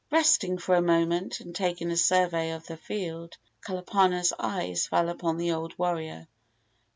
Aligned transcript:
Resting 0.09 0.57
for 0.57 0.73
a 0.73 0.81
moment 0.81 1.41
and 1.41 1.53
taking 1.55 1.91
a 1.91 1.95
survey 1.95 2.49
of 2.53 2.65
the 2.65 2.75
field, 2.75 3.37
Kalapana's 3.61 4.33
eyes 4.39 4.87
fell 4.87 5.09
upon 5.09 5.37
the 5.37 5.51
old 5.51 5.77
warrior. 5.77 6.27